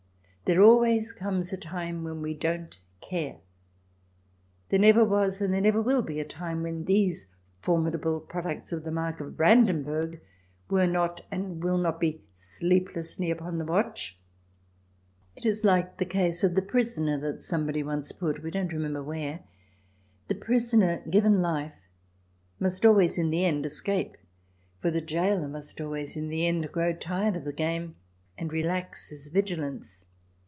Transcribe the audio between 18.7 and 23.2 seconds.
remember where. The prisoner, given life, must always